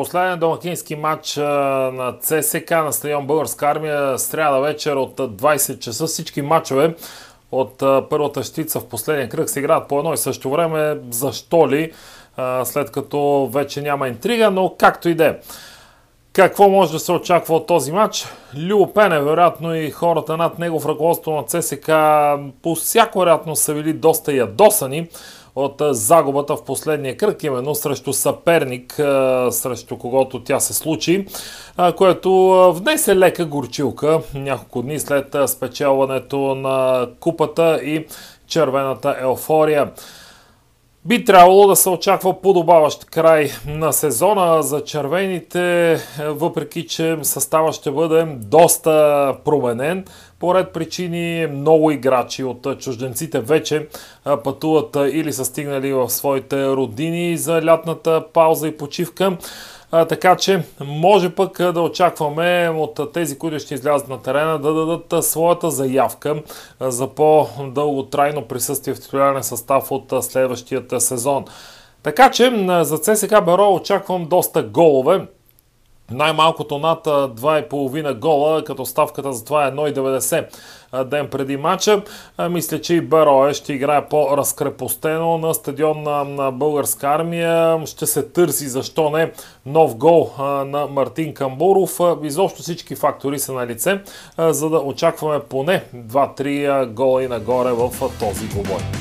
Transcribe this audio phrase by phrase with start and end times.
[0.00, 6.06] Последен домакински матч на ЦСК на стадион Българска армия сряда вечер от 20 часа.
[6.06, 6.94] Всички матчове
[7.52, 7.78] от
[8.10, 10.98] първата щица в последния кръг се играят по едно и също време.
[11.10, 11.92] Защо ли?
[12.64, 15.36] След като вече няма интрига, но както и да е.
[16.32, 18.26] Какво може да се очаква от този матч?
[18.56, 21.90] Любо Пене, вероятно и хората над него в ръководство на ЦСК
[22.62, 25.08] по всяко вероятно са били доста ядосани
[25.64, 28.94] от загубата в последния кръг, именно срещу съперник,
[29.50, 31.26] срещу когото тя се случи,
[31.96, 32.32] което
[32.76, 38.06] внесе лека горчилка няколко дни след спечелването на купата и
[38.46, 39.90] червената еуфория.
[41.04, 47.90] Би трябвало да се очаква подобаващ край на сезона за червените, въпреки че състава ще
[47.90, 50.04] бъде доста променен.
[50.38, 53.88] По ред причини много играчи от чужденците вече
[54.44, 59.36] пътуват или са стигнали в своите родини за лятната пауза и почивка.
[59.92, 64.74] А, така че може пък да очакваме от тези, които ще излязат на терена, да
[64.74, 66.42] дадат своята заявка
[66.80, 71.44] за по-дълготрайно присъствие в титулярен състав от следващият сезон.
[72.02, 75.26] Така че за ЦСК Беро очаквам доста голове
[76.10, 80.46] най-малкото над 2,5 гола, като ставката за това е 1,90
[81.04, 82.02] ден преди матча.
[82.50, 86.02] Мисля, че и Берое ще играе по-разкрепостено на стадион
[86.34, 87.86] на българска армия.
[87.86, 89.32] Ще се търси, защо не,
[89.66, 90.30] нов гол
[90.66, 92.00] на Мартин Камбуров.
[92.22, 94.00] Изобщо всички фактори са на лице,
[94.38, 98.99] за да очакваме поне 2-3 гола и нагоре в този двубой.